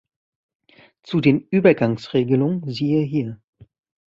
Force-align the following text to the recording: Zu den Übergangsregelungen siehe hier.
Zu 1.03 1.21
den 1.21 1.47
Übergangsregelungen 1.51 2.67
siehe 2.71 3.03
hier. 3.05 3.39